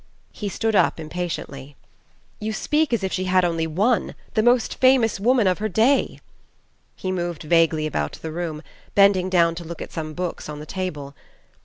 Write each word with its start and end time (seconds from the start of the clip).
He 0.31 0.49
stood 0.49 0.75
up 0.75 0.99
impatiently. 0.99 1.75
"You 2.39 2.53
speak 2.53 2.91
as 2.91 3.03
if 3.03 3.13
she 3.13 3.25
had 3.25 3.43
had 3.43 3.45
only 3.45 3.67
one 3.67 4.15
the 4.33 4.41
most 4.41 4.79
famous 4.79 5.19
woman 5.19 5.45
of 5.45 5.59
her 5.59 5.69
day!" 5.69 6.19
He 6.95 7.11
moved 7.11 7.43
vaguely 7.43 7.85
about 7.85 8.13
the 8.13 8.31
room, 8.31 8.63
bending 8.95 9.29
down 9.29 9.53
to 9.53 9.63
look 9.63 9.79
at 9.79 9.91
some 9.91 10.15
books 10.15 10.49
on 10.49 10.59
the 10.59 10.65
table. 10.65 11.13